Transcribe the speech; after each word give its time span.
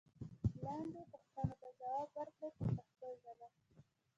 لاندې 0.63 1.01
پوښتنو 1.11 1.55
ته 1.61 1.69
ځواب 1.79 2.07
ورکړئ 2.17 2.49
په 2.57 2.65
پښتو 2.77 3.07
ژبه. 3.21 3.47